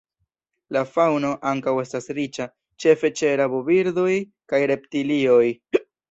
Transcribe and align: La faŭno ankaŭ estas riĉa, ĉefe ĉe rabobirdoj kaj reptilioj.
La 0.75 0.81
faŭno 0.91 1.27
ankaŭ 1.49 1.73
estas 1.81 2.07
riĉa, 2.19 2.47
ĉefe 2.85 3.11
ĉe 3.19 3.29
rabobirdoj 3.41 4.15
kaj 4.53 4.63
reptilioj. 4.73 5.43